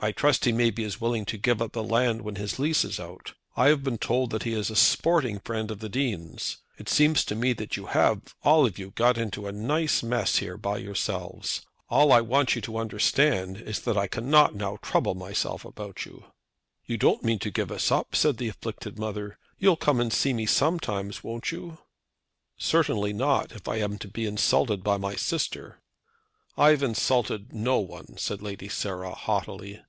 I 0.00 0.12
trust 0.12 0.44
he 0.44 0.52
may 0.52 0.68
be 0.70 0.84
as 0.84 1.00
willing 1.00 1.24
to 1.24 1.38
give 1.38 1.62
up 1.62 1.72
the 1.72 1.82
land 1.82 2.20
when 2.20 2.34
his 2.34 2.58
lease 2.58 2.84
is 2.84 3.00
out. 3.00 3.32
I 3.56 3.68
have 3.68 3.82
been 3.82 3.96
told 3.96 4.28
that 4.28 4.42
he 4.42 4.52
is 4.52 4.68
a 4.68 4.76
sporting 4.76 5.38
friend 5.40 5.70
of 5.70 5.78
the 5.78 5.88
Dean's. 5.88 6.58
It 6.76 6.90
seems 6.90 7.24
to 7.24 7.34
me 7.34 7.54
that 7.54 7.74
you 7.74 7.86
have, 7.86 8.20
all 8.42 8.66
of 8.66 8.78
you, 8.78 8.90
got 8.90 9.16
into 9.16 9.46
a 9.46 9.52
nice 9.52 10.02
mess 10.02 10.36
here 10.36 10.58
by 10.58 10.76
yourselves. 10.76 11.62
All 11.88 12.12
I 12.12 12.20
want 12.20 12.54
you 12.54 12.60
to 12.60 12.76
understand 12.76 13.56
is 13.56 13.80
that 13.82 13.96
I 13.96 14.08
cannot 14.08 14.54
now 14.54 14.76
trouble 14.82 15.14
myself 15.14 15.64
about 15.64 16.04
you." 16.04 16.26
"You 16.84 16.98
don't 16.98 17.24
mean 17.24 17.38
to 17.38 17.50
give 17.50 17.72
us 17.72 17.90
up," 17.90 18.14
said 18.14 18.36
the 18.36 18.48
afflicted 18.48 18.98
mother. 18.98 19.38
"You'll 19.56 19.76
come 19.76 20.00
and 20.00 20.12
see 20.12 20.34
me 20.34 20.44
sometimes, 20.44 21.24
won't 21.24 21.50
you?" 21.50 21.78
"Certainly 22.58 23.14
not, 23.14 23.52
if 23.52 23.66
I 23.66 23.76
am 23.76 23.96
to 24.00 24.08
be 24.08 24.26
insulted 24.26 24.84
by 24.84 24.98
my 24.98 25.16
sister." 25.16 25.78
"I 26.54 26.68
have 26.68 26.82
insulted 26.82 27.54
no 27.54 27.78
one," 27.78 28.18
said 28.18 28.42
Lady 28.42 28.68
Sarah, 28.68 29.14
haughtily. 29.14 29.80